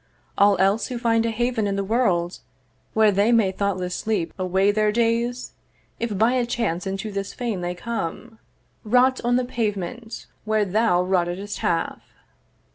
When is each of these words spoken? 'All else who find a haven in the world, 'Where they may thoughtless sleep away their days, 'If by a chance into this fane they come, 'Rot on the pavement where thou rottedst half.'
'All 0.35 0.57
else 0.57 0.87
who 0.87 0.97
find 0.97 1.27
a 1.27 1.29
haven 1.29 1.67
in 1.67 1.75
the 1.75 1.83
world, 1.83 2.39
'Where 2.95 3.11
they 3.11 3.31
may 3.31 3.51
thoughtless 3.51 3.93
sleep 3.93 4.33
away 4.35 4.71
their 4.71 4.91
days, 4.91 5.51
'If 5.99 6.17
by 6.17 6.31
a 6.33 6.45
chance 6.47 6.87
into 6.87 7.11
this 7.11 7.35
fane 7.35 7.61
they 7.61 7.75
come, 7.75 8.39
'Rot 8.83 9.21
on 9.23 9.35
the 9.35 9.45
pavement 9.45 10.25
where 10.43 10.65
thou 10.65 11.03
rottedst 11.03 11.59
half.' 11.59 12.01